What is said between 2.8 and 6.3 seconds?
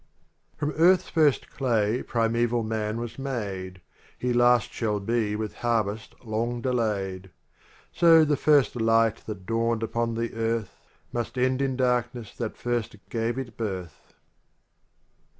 was made. He last shall be with harvest